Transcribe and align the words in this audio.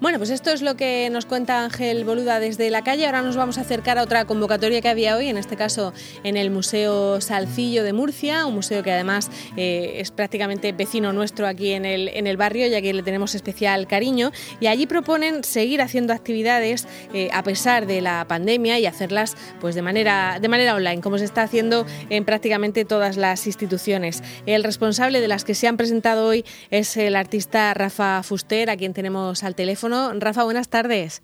Bueno, 0.00 0.16
pues 0.16 0.30
esto 0.30 0.50
es 0.50 0.62
lo 0.62 0.76
que 0.76 1.10
nos 1.10 1.26
cuenta 1.26 1.62
Ángel 1.62 2.06
Boluda 2.06 2.40
desde 2.40 2.70
la 2.70 2.82
calle. 2.82 3.04
Ahora 3.04 3.20
nos 3.20 3.36
vamos 3.36 3.58
a 3.58 3.60
acercar 3.60 3.98
a 3.98 4.02
otra 4.02 4.24
convocatoria 4.24 4.80
que 4.80 4.88
había 4.88 5.14
hoy, 5.14 5.28
en 5.28 5.36
este 5.36 5.56
caso 5.56 5.92
en 6.24 6.38
el 6.38 6.50
Museo 6.50 7.20
Salcillo 7.20 7.84
de 7.84 7.92
Murcia, 7.92 8.46
un 8.46 8.54
museo 8.54 8.82
que 8.82 8.92
además 8.92 9.30
eh, 9.58 9.96
es 9.96 10.10
prácticamente 10.10 10.72
vecino 10.72 11.12
nuestro 11.12 11.46
aquí 11.46 11.72
en 11.72 11.84
el, 11.84 12.08
en 12.08 12.26
el 12.26 12.38
barrio, 12.38 12.66
ya 12.66 12.80
que 12.80 12.94
le 12.94 13.02
tenemos 13.02 13.34
especial 13.34 13.86
cariño. 13.86 14.30
Y 14.58 14.68
allí 14.68 14.86
proponen 14.86 15.44
seguir 15.44 15.82
haciendo 15.82 16.14
actividades 16.14 16.88
eh, 17.12 17.28
a 17.34 17.42
pesar 17.42 17.86
de 17.86 18.00
la 18.00 18.24
pandemia 18.26 18.78
y 18.78 18.86
hacerlas 18.86 19.36
pues 19.60 19.74
de 19.74 19.82
manera, 19.82 20.38
de 20.40 20.48
manera 20.48 20.76
online, 20.76 21.02
como 21.02 21.18
se 21.18 21.26
está 21.26 21.42
haciendo 21.42 21.84
en 22.08 22.24
prácticamente 22.24 22.86
todas 22.86 23.18
las 23.18 23.46
instituciones. 23.46 24.22
El 24.46 24.64
responsable 24.64 25.20
de 25.20 25.28
las 25.28 25.44
que 25.44 25.54
se 25.54 25.68
han 25.68 25.76
presentado 25.76 26.26
hoy 26.26 26.46
es 26.70 26.96
el 26.96 27.16
artista 27.16 27.74
Rafa 27.74 28.22
Fuster, 28.22 28.70
a 28.70 28.78
quien 28.78 28.94
tenemos 28.94 29.44
al 29.44 29.54
teléfono. 29.54 29.89
Rafa, 29.90 30.44
buenas 30.44 30.68
tardes. 30.68 31.22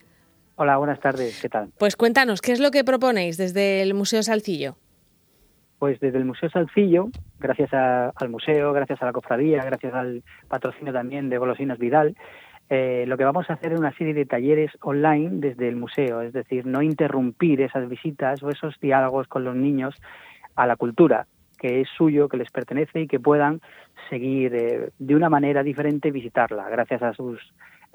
Hola, 0.56 0.76
buenas 0.78 1.00
tardes, 1.00 1.40
¿qué 1.40 1.48
tal? 1.48 1.70
Pues 1.78 1.96
cuéntanos, 1.96 2.40
¿qué 2.40 2.52
es 2.52 2.60
lo 2.60 2.70
que 2.70 2.82
proponéis 2.82 3.36
desde 3.36 3.82
el 3.82 3.94
Museo 3.94 4.22
Salcillo? 4.22 4.76
Pues 5.78 6.00
desde 6.00 6.18
el 6.18 6.24
Museo 6.24 6.48
Salcillo, 6.48 7.08
gracias 7.38 7.72
al 7.72 8.28
museo, 8.30 8.72
gracias 8.72 9.02
a 9.02 9.06
la 9.06 9.12
cofradía, 9.12 9.62
gracias 9.64 9.92
al 9.92 10.22
patrocinio 10.48 10.92
también 10.92 11.28
de 11.28 11.38
Golosinas 11.38 11.78
Vidal, 11.78 12.16
eh, 12.68 13.04
lo 13.06 13.16
que 13.16 13.24
vamos 13.24 13.48
a 13.48 13.52
hacer 13.52 13.74
es 13.74 13.78
una 13.78 13.92
serie 13.96 14.14
de 14.14 14.26
talleres 14.26 14.72
online 14.80 15.30
desde 15.34 15.68
el 15.68 15.76
museo, 15.76 16.22
es 16.22 16.32
decir, 16.32 16.66
no 16.66 16.82
interrumpir 16.82 17.60
esas 17.60 17.88
visitas 17.88 18.42
o 18.42 18.50
esos 18.50 18.80
diálogos 18.80 19.28
con 19.28 19.44
los 19.44 19.54
niños 19.54 19.94
a 20.56 20.66
la 20.66 20.76
cultura 20.76 21.26
que 21.58 21.80
es 21.80 21.88
suyo, 21.96 22.28
que 22.28 22.36
les 22.36 22.50
pertenece 22.50 23.00
y 23.00 23.06
que 23.06 23.20
puedan 23.20 23.60
seguir 24.10 24.54
eh, 24.54 24.90
de 24.98 25.14
una 25.14 25.28
manera 25.28 25.62
diferente 25.62 26.10
visitarla, 26.10 26.68
gracias 26.68 27.02
a 27.02 27.14
sus 27.14 27.40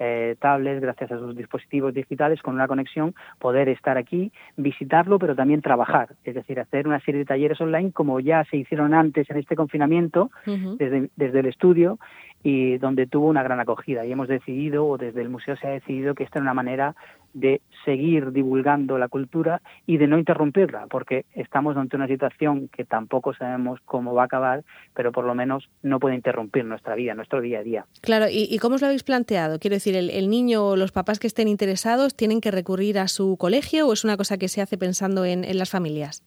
eh, 0.04 0.34
tablets, 0.40 0.80
gracias 0.80 1.12
a 1.12 1.18
sus 1.18 1.36
dispositivos 1.36 1.94
digitales, 1.94 2.42
con 2.42 2.54
una 2.54 2.66
conexión, 2.66 3.14
poder 3.38 3.68
estar 3.68 3.96
aquí, 3.96 4.32
visitarlo, 4.56 5.20
pero 5.20 5.36
también 5.36 5.62
trabajar, 5.62 6.16
es 6.24 6.34
decir, 6.34 6.58
hacer 6.58 6.88
una 6.88 6.98
serie 7.00 7.20
de 7.20 7.24
talleres 7.24 7.60
online 7.60 7.92
como 7.92 8.18
ya 8.18 8.44
se 8.50 8.56
hicieron 8.56 8.94
antes 8.94 9.30
en 9.30 9.36
este 9.36 9.54
confinamiento, 9.54 10.32
desde, 10.44 11.08
desde 11.14 11.38
el 11.38 11.46
estudio, 11.46 12.00
y 12.42 12.78
donde 12.78 13.06
tuvo 13.06 13.28
una 13.28 13.44
gran 13.44 13.60
acogida. 13.60 14.04
Y 14.04 14.10
hemos 14.10 14.26
decidido, 14.26 14.88
o 14.88 14.98
desde 14.98 15.22
el 15.22 15.28
museo 15.28 15.56
se 15.56 15.68
ha 15.68 15.70
decidido, 15.70 16.16
que 16.16 16.24
esta 16.24 16.40
es 16.40 16.42
una 16.42 16.54
manera 16.54 16.96
de 17.34 17.60
seguir 17.84 18.32
divulgando 18.32 18.98
la 18.98 19.08
cultura 19.08 19.60
y 19.86 19.96
de 19.96 20.06
no 20.06 20.18
interrumpirla, 20.18 20.86
porque 20.88 21.24
estamos 21.34 21.76
ante 21.76 21.96
una 21.96 22.06
situación 22.06 22.68
que 22.68 22.84
tampoco 22.84 23.34
sabemos 23.34 23.80
cómo 23.84 24.14
va 24.14 24.22
a 24.22 24.26
acabar, 24.26 24.64
pero 24.94 25.12
por 25.12 25.24
lo 25.24 25.34
menos 25.34 25.68
no 25.82 25.98
puede 25.98 26.14
interrumpir 26.14 26.64
nuestra 26.64 26.94
vida, 26.94 27.14
nuestro 27.14 27.40
día 27.40 27.60
a 27.60 27.62
día. 27.62 27.86
Claro, 28.00 28.26
¿y, 28.30 28.56
cómo 28.58 28.76
os 28.76 28.80
lo 28.80 28.86
habéis 28.86 29.04
planteado? 29.04 29.58
Quiero 29.58 29.74
decir, 29.74 29.96
¿el, 29.96 30.30
niño 30.30 30.66
o 30.66 30.76
los 30.76 30.92
papás 30.92 31.18
que 31.18 31.26
estén 31.26 31.48
interesados 31.48 32.14
tienen 32.14 32.40
que 32.40 32.50
recurrir 32.50 32.98
a 32.98 33.08
su 33.08 33.36
colegio 33.36 33.88
o 33.88 33.92
es 33.92 34.04
una 34.04 34.16
cosa 34.16 34.38
que 34.38 34.48
se 34.48 34.62
hace 34.62 34.78
pensando 34.78 35.24
en 35.24 35.58
las 35.58 35.70
familias? 35.70 36.22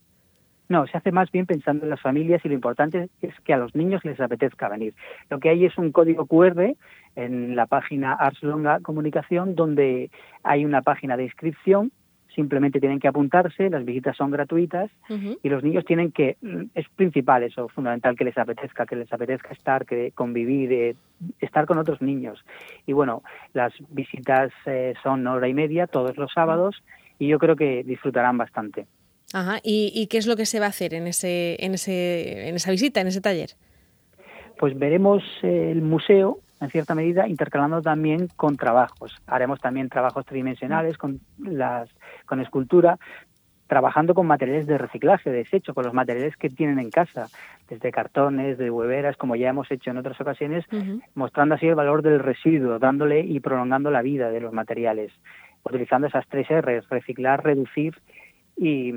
No, 0.68 0.88
se 0.88 0.98
hace 0.98 1.12
más 1.12 1.32
bien 1.32 1.46
pensando 1.46 1.84
en 1.84 1.92
las 1.92 2.02
familias 2.02 2.42
y 2.44 2.48
lo 2.48 2.56
importante 2.56 3.10
es 3.22 3.34
que 3.42 3.54
a 3.54 3.58
los 3.58 3.76
niños 3.76 4.04
les 4.04 4.20
apetezca 4.20 4.68
venir. 4.68 4.94
Lo 5.30 5.40
que 5.40 5.50
hay 5.50 5.66
es 5.66 5.78
un 5.78 5.92
código 5.92 6.26
QR 6.26 6.76
en 7.16 7.56
la 7.56 7.68
página 7.68 8.14
Ars 8.14 8.42
Longa 8.42 8.80
Comunicación 8.80 9.56
donde 9.56 10.10
hay 10.44 10.66
una 10.66 10.82
página 10.82 11.18
de 11.18 11.24
inscripción 11.24 11.92
simplemente 12.36 12.80
tienen 12.80 13.00
que 13.00 13.08
apuntarse, 13.08 13.70
las 13.70 13.86
visitas 13.86 14.18
son 14.18 14.30
gratuitas 14.30 14.92
y 15.42 15.50
los 15.50 15.64
niños 15.64 15.86
tienen 15.86 16.12
que, 16.12 16.36
mm, 16.42 16.64
es 16.76 16.88
principal 16.90 17.44
eso, 17.44 17.70
fundamental 17.70 18.16
que 18.16 18.26
les 18.26 18.38
apetezca, 18.38 18.86
que 18.86 18.98
les 18.98 19.12
apetezca 19.12 19.54
estar, 19.54 19.86
que 19.86 20.12
convivir, 20.12 20.74
eh, 20.74 20.96
estar 21.40 21.66
con 21.66 21.78
otros 21.78 22.02
niños. 22.02 22.44
Y 22.86 22.94
bueno, 22.94 23.24
las 23.54 23.74
visitas 23.90 24.52
eh, 24.66 24.94
son 25.02 25.26
hora 25.26 25.48
y 25.48 25.54
media 25.54 25.88
todos 25.88 26.18
los 26.18 26.32
sábados 26.34 26.84
y 27.18 27.28
yo 27.28 27.40
creo 27.40 27.56
que 27.56 27.84
disfrutarán 27.84 28.38
bastante. 28.38 28.86
Ajá. 29.36 29.60
¿Y, 29.64 30.08
qué 30.08 30.18
es 30.18 30.28
lo 30.28 30.38
que 30.38 30.46
se 30.46 30.62
va 30.62 30.68
a 30.68 30.70
hacer 30.70 30.94
en, 30.94 31.08
ese, 31.08 31.58
en, 31.60 31.74
ese, 31.74 32.48
en 32.48 32.56
esa 32.56 32.72
visita, 32.72 33.02
en 33.02 33.08
ese 33.08 33.20
taller? 33.20 33.50
Pues 34.58 34.80
veremos 34.80 35.24
el 35.42 35.82
museo, 35.82 36.40
en 36.62 36.70
cierta 36.70 36.96
medida, 36.96 37.28
intercalando 37.28 37.82
también 37.82 38.30
con 38.38 38.56
trabajos. 38.56 39.14
Haremos 39.28 39.60
también 39.60 39.90
trabajos 39.90 40.26
tridimensionales 40.26 40.98
con, 40.98 41.20
las, 41.38 41.90
con 42.26 42.40
escultura, 42.40 42.98
trabajando 43.68 44.14
con 44.14 44.26
materiales 44.26 44.68
de 44.68 44.78
reciclaje, 44.78 45.30
de 45.30 45.40
desecho, 45.40 45.74
con 45.74 45.84
los 45.84 45.94
materiales 45.94 46.38
que 46.38 46.50
tienen 46.50 46.80
en 46.80 46.90
casa, 46.90 47.28
desde 47.68 47.92
cartones, 47.92 48.58
de 48.58 48.72
hueveras, 48.72 49.18
como 49.18 49.36
ya 49.36 49.50
hemos 49.50 49.70
hecho 49.70 49.92
en 49.92 49.98
otras 49.98 50.22
ocasiones, 50.22 50.64
mostrando 51.14 51.56
así 51.56 51.68
el 51.68 51.76
valor 51.76 52.04
del 52.04 52.20
residuo, 52.20 52.80
dándole 52.80 53.20
y 53.20 53.42
prolongando 53.42 53.92
la 53.92 54.02
vida 54.02 54.30
de 54.30 54.40
los 54.40 54.54
materiales, 54.54 55.12
utilizando 55.66 56.08
esas 56.08 56.26
tres 56.30 56.48
R's, 56.50 56.88
reciclar, 56.88 57.44
reducir 57.44 57.96
y, 58.58 58.92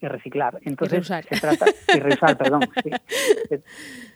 reciclar. 0.00 0.58
Entonces, 0.64 1.06
se 1.06 1.40
trata 1.40 1.64
y 1.94 1.98
reusar, 1.98 2.36
perdón. 2.36 2.60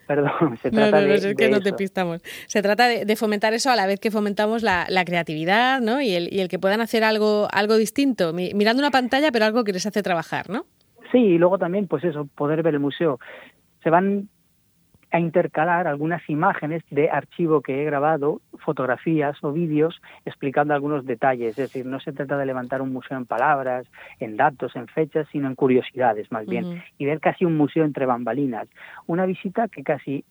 perdón, 0.07 0.59
se 0.59 0.71
trata 0.71 1.01
de, 1.01 1.15
es 1.15 1.35
que 1.35 1.49
no 1.49 1.63
te 1.63 1.73
pistamos. 1.73 2.21
Se 2.47 2.61
trata 2.61 2.89
de, 2.89 3.17
fomentar 3.17 3.55
eso 3.55 3.71
a 3.71 3.77
la 3.77 3.87
vez 3.87 3.99
que 3.99 4.11
fomentamos 4.11 4.63
la, 4.63 4.87
creatividad, 5.07 5.81
¿no? 5.81 6.03
Y 6.03 6.11
el, 6.11 6.31
y 6.31 6.41
el 6.41 6.49
que 6.49 6.59
puedan 6.59 6.83
hacer 6.83 7.05
algo 7.05 7.49
algo 7.51 7.79
distinto, 7.79 8.35
mirando 8.35 8.83
una 8.83 8.91
pantalla, 8.91 9.33
pero 9.33 9.47
algo 9.47 9.65
que 9.65 9.73
les 9.73 9.87
hace 9.87 10.03
trabajar, 10.03 10.51
¿no? 10.51 10.67
Sí, 11.11 11.19
y 11.19 11.39
luego 11.39 11.57
también, 11.59 11.87
pues 11.87 12.05
eso, 12.05 12.27
poder 12.35 12.63
ver 12.63 12.75
el 12.75 12.81
museo. 12.81 13.19
Se 13.83 13.89
van 13.89 14.29
a 15.11 15.19
intercalar 15.19 15.87
algunas 15.87 16.29
imágenes 16.29 16.83
de 16.91 17.11
archivo 17.11 17.63
que 17.63 17.81
he 17.81 17.85
grabado, 17.85 18.41
fotografías 18.59 19.37
o 19.43 19.53
vídeos 19.53 20.01
explicando 20.25 20.75
algunos 20.75 21.07
detalles. 21.07 21.51
Es 21.51 21.57
decir, 21.57 21.87
no 21.87 22.01
se 22.01 22.13
trata 22.13 22.37
de 22.37 22.47
levantar 22.47 22.83
un 22.83 22.93
museo 22.93 23.17
en 23.17 23.25
palabras, 23.25 23.87
en 24.21 24.37
datos, 24.37 24.77
en 24.77 24.87
fechas, 24.89 25.27
sino 25.33 25.49
en 25.49 25.55
curiosidades 25.55 26.31
más 26.31 26.47
bien. 26.47 26.83
Y 26.99 27.07
ver 27.07 27.21
casi 27.21 27.45
un 27.45 27.57
museo 27.57 27.85
entre 27.85 28.07
bambalinas. 28.07 28.69
Una 29.07 29.25
visita 29.25 29.69
que 29.69 29.83
casi 29.83 30.25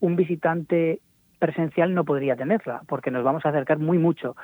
un 0.00 0.16
visitante 0.16 1.00
presencial 1.40 1.94
no 1.94 2.04
podría 2.04 2.36
tenerla, 2.36 2.82
porque 2.86 3.10
nos 3.10 3.24
vamos 3.24 3.44
a 3.44 3.48
acercar 3.48 3.78
muy 3.78 3.98
mucho 3.98 4.36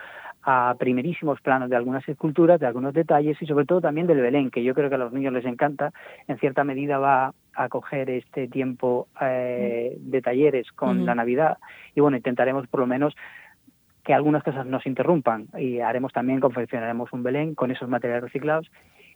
a 0.42 0.74
primerísimos 0.78 1.40
planos 1.40 1.68
de 1.68 1.76
algunas 1.76 2.08
esculturas, 2.08 2.58
de 2.58 2.66
algunos 2.66 2.94
detalles 2.94 3.40
y 3.40 3.46
sobre 3.46 3.66
todo 3.66 3.80
también 3.80 4.06
del 4.06 4.20
Belén, 4.20 4.50
que 4.50 4.64
yo 4.64 4.74
creo 4.74 4.88
que 4.88 4.94
a 4.94 4.98
los 4.98 5.12
niños 5.12 5.32
les 5.32 5.44
encanta. 5.44 5.92
En 6.26 6.38
cierta 6.38 6.64
medida 6.64 6.98
va 6.98 7.34
a 7.56 7.68
coger 7.68 8.10
este 8.10 8.48
tiempo 8.48 9.08
eh, 9.20 9.96
de 9.98 10.22
talleres 10.22 10.70
con 10.72 11.06
la 11.06 11.14
Navidad 11.14 11.56
y 11.94 12.00
bueno, 12.00 12.16
intentaremos 12.16 12.66
por 12.68 12.80
lo 12.80 12.86
menos 12.86 13.16
que 14.04 14.14
algunas 14.14 14.44
cosas 14.44 14.66
no 14.66 14.80
se 14.80 14.88
interrumpan 14.88 15.48
y 15.58 15.80
haremos 15.80 16.12
también, 16.12 16.38
confeccionaremos 16.38 17.12
un 17.12 17.22
Belén 17.22 17.54
con 17.54 17.70
esos 17.70 17.88
materiales 17.88 18.24
reciclados 18.24 18.70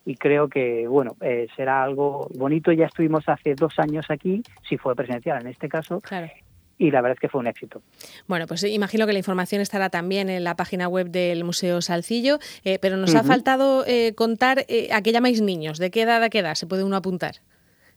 y 0.04 0.16
creo 0.16 0.48
que 0.48 0.88
bueno 0.88 1.16
eh, 1.20 1.46
será 1.54 1.82
algo 1.82 2.28
bonito. 2.34 2.72
Ya 2.72 2.86
estuvimos 2.86 3.28
hace 3.28 3.54
dos 3.54 3.78
años 3.78 4.06
aquí, 4.08 4.42
si 4.68 4.78
fue 4.78 4.96
presencial 4.96 5.40
en 5.42 5.48
este 5.48 5.68
caso, 5.68 6.02
y 6.78 6.90
la 6.90 7.02
verdad 7.02 7.16
es 7.16 7.20
que 7.20 7.28
fue 7.28 7.40
un 7.40 7.46
éxito. 7.46 7.82
Bueno, 8.26 8.46
pues 8.46 8.64
imagino 8.64 9.06
que 9.06 9.12
la 9.12 9.18
información 9.18 9.60
estará 9.60 9.90
también 9.90 10.30
en 10.30 10.42
la 10.42 10.56
página 10.56 10.88
web 10.88 11.10
del 11.10 11.44
Museo 11.44 11.82
Salcillo, 11.82 12.38
eh, 12.64 12.78
pero 12.80 12.96
nos 12.96 13.14
ha 13.14 13.22
faltado 13.22 13.84
contar 14.16 14.60
a 14.60 15.02
qué 15.02 15.12
llamáis 15.12 15.42
niños, 15.42 15.78
de 15.78 15.90
qué 15.90 16.02
edad 16.02 16.22
a 16.22 16.30
qué 16.30 16.38
edad 16.38 16.54
se 16.54 16.66
puede 16.66 16.84
uno 16.84 16.96
apuntar 16.96 17.34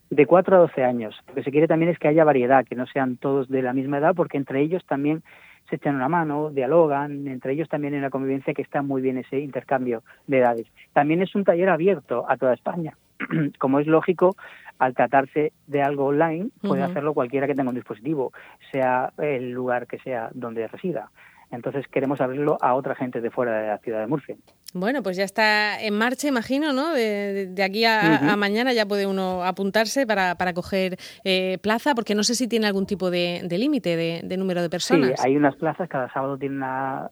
de 0.10 0.26
4 0.26 0.56
a 0.56 0.60
12 0.60 0.84
años. 0.84 1.16
Lo 1.28 1.34
que 1.34 1.44
se 1.44 1.52
quiere 1.52 1.68
también 1.68 1.92
es 1.92 2.00
que 2.00 2.08
haya 2.08 2.24
variedad, 2.24 2.66
que 2.66 2.76
no 2.76 2.86
sean 2.88 3.18
todos 3.18 3.50
de 3.50 3.62
la 3.62 3.74
misma 3.74 3.98
edad, 3.98 4.14
porque 4.16 4.38
entre 4.38 4.62
ellos 4.62 4.84
también 4.86 5.24
se 5.70 5.78
echan 5.78 5.96
una 5.96 6.10
mano, 6.10 6.50
dialogan, 6.50 7.28
entre 7.28 7.54
ellos 7.54 7.70
también 7.70 7.94
en 7.94 8.02
la 8.02 8.10
convivencia 8.10 8.54
que 8.54 8.62
está 8.62 8.82
muy 8.82 9.02
bien 9.02 9.18
ese 9.18 9.40
intercambio 9.40 10.04
de 10.28 10.40
edades. 10.40 10.68
También 10.94 11.22
es 11.22 11.34
un 11.36 11.44
taller 11.44 11.70
abierto 11.70 12.26
a 12.30 12.38
toda 12.38 12.54
España. 12.54 12.98
Como 13.60 13.80
es 13.80 13.88
lógico, 13.88 14.36
al 14.80 14.94
tratarse 14.94 15.54
de 15.68 15.82
algo 15.82 16.06
online, 16.06 16.50
puede 16.62 16.84
hacerlo 16.84 17.14
cualquiera 17.14 17.48
que 17.48 17.56
tenga 17.56 17.70
un 17.70 17.76
dispositivo, 17.76 18.34
sea 18.72 19.14
el 19.18 19.52
lugar 19.52 19.88
que 19.88 20.00
sea 20.00 20.30
donde 20.34 20.68
resida. 20.68 21.10
Entonces 21.52 21.88
queremos 21.88 22.20
abrirlo 22.20 22.58
a 22.62 22.74
otra 22.74 22.96
gente 22.96 23.22
de 23.22 23.30
fuera 23.30 23.60
de 23.62 23.68
la 23.68 23.78
ciudad 23.78 24.02
de 24.02 24.08
Murcia. 24.08 24.36
Bueno, 24.74 25.04
pues 25.04 25.18
ya 25.18 25.24
está 25.24 25.80
en 25.80 25.96
marcha, 25.96 26.28
imagino, 26.28 26.74
¿no? 26.74 26.94
De, 26.94 27.54
aquí 27.64 27.86
a, 27.86 28.36
mañana 28.38 28.74
ya 28.74 28.88
puede 28.88 29.06
uno 29.06 29.44
apuntarse 29.44 30.08
para, 30.08 30.34
para 30.36 30.54
coger 30.54 30.98
eh, 31.24 31.60
plaza, 31.62 31.94
porque 31.94 32.16
no 32.16 32.24
sé 32.24 32.34
si 32.34 32.48
tiene 32.48 32.66
algún 32.66 32.88
tipo 32.88 33.12
de, 33.12 33.46
límite 33.50 33.96
de, 33.96 34.38
número 34.38 34.64
de 34.64 34.72
personas. 34.72 35.10
Sí, 35.22 35.28
hay 35.28 35.38
unas 35.38 35.56
plazas, 35.58 35.88
cada 35.88 36.12
sábado 36.12 36.40
tiene 36.40 36.56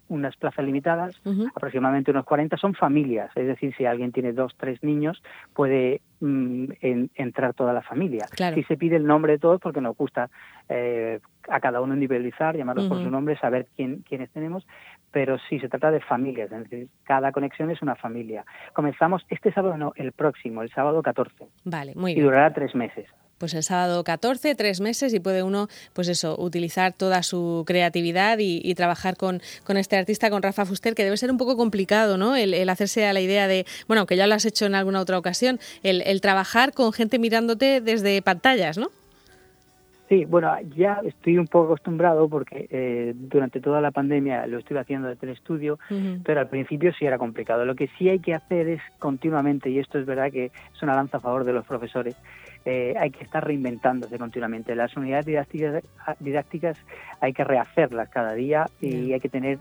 unas 0.08 0.36
plazas 0.38 0.66
limitadas, 0.66 1.22
aproximadamente 1.56 2.10
unos 2.10 2.26
40, 2.26 2.58
son 2.58 2.74
familias, 2.74 3.30
es 3.36 3.46
decir, 3.46 3.76
si 3.78 3.86
alguien 3.86 4.12
tiene 4.12 4.34
dos, 4.34 4.56
tres 4.58 4.82
niños, 4.84 5.22
puede 5.54 6.02
mm, 6.20 6.66
entrar 7.14 7.54
toda 7.54 7.74
la 7.74 7.84
familia. 7.84 8.26
Claro. 8.32 8.56
Si 8.56 8.64
se 8.64 8.76
pide 8.76 8.96
el 8.96 9.06
nombre 9.06 9.34
de 9.34 9.40
todos, 9.40 9.62
porque 9.62 9.82
nos 9.82 9.96
gusta 9.96 10.32
eh, 10.68 11.20
a 11.48 11.60
cada 11.60 11.82
uno 11.82 11.94
individualizar, 11.94 12.58
llamarlos 12.58 12.88
por 12.88 13.04
su 13.04 13.10
nombre, 13.12 13.38
saber 13.38 13.68
quién, 13.76 14.04
quiénes 14.08 14.32
tenemos, 14.32 14.66
pero 15.12 15.38
sí 15.50 15.60
se 15.60 15.70
trata 15.70 15.92
de 15.92 16.00
familias, 16.00 16.52
es 16.52 16.70
decir, 16.70 16.88
cada 17.04 17.32
conexión 17.32 17.51
es 17.60 17.82
una 17.82 17.96
familia. 17.96 18.46
Comenzamos 18.74 19.24
este 19.30 19.52
sábado, 19.52 19.78
no, 19.78 19.94
el 19.96 20.12
próximo, 20.12 20.62
el 20.62 20.70
sábado 20.70 21.02
14. 21.02 21.48
Vale, 21.66 21.94
muy 21.96 22.14
bien. 22.14 22.24
Y 22.24 22.28
durará 22.28 22.54
tres 22.54 22.74
meses. 22.76 23.08
pues 23.38 23.54
el 23.56 23.64
sábado 23.64 24.04
14, 24.04 24.54
tres 24.54 24.82
meses 24.82 25.14
y 25.16 25.20
puede 25.20 25.42
uno, 25.42 25.68
pues 25.94 26.08
eso, 26.08 26.40
utilizar 26.40 26.94
toda 26.94 27.24
su 27.24 27.64
creatividad 27.66 28.38
y, 28.40 28.74
trabajar 28.76 29.18
con, 29.18 29.42
con, 29.66 29.78
este 29.78 29.98
artista, 29.98 30.30
con 30.30 30.44
Rafa 30.44 30.66
Fuster, 30.66 30.94
que 30.94 31.04
debe 31.04 31.18
ser 31.18 31.32
un 31.32 31.38
poco 31.38 31.58
complicado, 31.58 32.18
¿no? 32.18 32.36
El, 32.36 32.70
hacerse 32.70 33.08
a 33.08 33.14
la 33.14 33.20
idea 33.20 33.48
de, 33.48 33.66
bueno, 33.88 34.06
que 34.06 34.16
ya 34.16 34.28
lo 34.28 34.36
has 34.36 34.46
hecho 34.46 34.66
en 34.66 34.76
alguna 34.76 35.00
otra 35.00 35.18
ocasión, 35.18 35.60
el, 35.82 36.02
el 36.04 36.22
trabajar 36.22 36.72
con 36.74 36.94
gente 36.94 37.18
mirándote 37.18 37.82
desde 37.82 38.22
pantallas, 38.22 38.78
¿no? 38.78 38.90
Sí, 40.12 40.26
bueno, 40.26 40.54
ya 40.76 41.00
estoy 41.06 41.38
un 41.38 41.48
poco 41.48 41.68
acostumbrado 41.68 42.28
porque 42.28 42.68
eh, 42.70 43.14
durante 43.16 43.62
toda 43.62 43.80
la 43.80 43.92
pandemia 43.92 44.46
lo 44.46 44.60
estuve 44.60 44.80
haciendo 44.80 45.08
desde 45.08 45.26
el 45.26 45.32
estudio, 45.32 45.80
pero 46.26 46.42
al 46.42 46.50
principio 46.50 46.92
sí 46.92 47.06
era 47.06 47.18
complicado. 47.18 47.64
Lo 47.64 47.76
que 47.76 47.88
sí 47.98 48.10
hay 48.10 48.20
que 48.20 48.34
hacer 48.34 48.68
es 48.68 48.82
continuamente, 49.00 49.70
y 49.70 49.80
esto 49.80 49.98
es 49.98 50.06
verdad 50.06 50.30
que 50.30 50.48
es 50.48 50.84
una 50.84 50.96
lanza 50.96 51.16
a 51.16 51.20
favor 51.22 51.46
de 51.46 51.54
los 51.54 51.66
profesores, 51.66 52.18
eh, 52.66 52.94
hay 53.00 53.12
que 53.12 53.24
estar 53.24 53.42
reinventándose 53.42 54.18
continuamente. 54.18 54.76
Las 54.76 54.98
unidades 54.98 55.28
didácticas, 55.28 55.82
didácticas 56.20 56.78
hay 57.22 57.32
que 57.32 57.46
rehacerlas 57.46 58.10
cada 58.10 58.34
día 58.34 58.66
y 58.82 59.14
hay 59.14 59.20
que 59.22 59.30
tener 59.30 59.60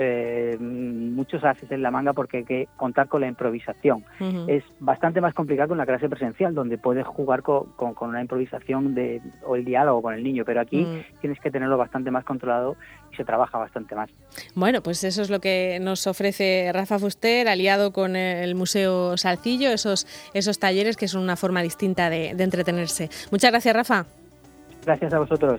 eh, 0.00 0.56
muchos 0.60 1.42
haces 1.42 1.68
en 1.72 1.82
la 1.82 1.90
manga 1.90 2.12
porque 2.12 2.38
hay 2.38 2.44
que 2.44 2.68
contar 2.76 3.08
con 3.08 3.20
la 3.20 3.26
improvisación. 3.26 4.04
Es 4.46 4.62
bastante 4.78 5.20
más 5.20 5.34
complicado 5.34 5.70
con 5.70 5.78
la 5.78 5.86
clase 5.86 6.08
presencial, 6.08 6.54
donde 6.54 6.78
puedes 6.78 7.04
jugar 7.04 7.42
con, 7.42 7.66
una 8.00 8.20
improvisación 8.20 8.94
de, 8.94 9.20
o 9.44 9.56
el 9.56 9.64
diálogo 9.64 10.00
con 10.00 10.14
el 10.14 10.22
niño, 10.22 10.44
pero 10.44 10.60
aquí 10.60 10.84
mm. 10.84 11.20
tienes 11.20 11.40
que 11.40 11.50
tenerlo 11.50 11.76
bastante 11.76 12.12
más 12.12 12.24
controlado 12.24 12.76
y 13.12 13.16
se 13.16 13.24
trabaja 13.24 13.58
bastante 13.58 13.96
más. 13.96 14.08
Bueno, 14.54 14.84
pues 14.84 15.02
eso 15.02 15.20
es 15.20 15.30
lo 15.30 15.40
que 15.40 15.80
nos 15.80 16.06
ofrece 16.06 16.70
Rafa 16.72 17.00
Fuster, 17.00 17.48
aliado 17.48 17.92
con 17.92 18.14
el 18.14 18.54
Museo 18.54 19.16
Salcillo, 19.16 19.70
esos, 19.70 20.06
esos 20.32 20.60
talleres 20.60 20.96
que 20.96 21.08
son 21.08 21.24
una 21.24 21.34
forma 21.34 21.60
distinta 21.60 22.08
de 22.08 22.30
entretenerse. 22.38 23.10
Muchas 23.32 23.50
gracias, 23.50 23.74
Rafa. 23.74 24.06
Gracias 24.84 25.12
a 25.12 25.18
vosotros. 25.18 25.56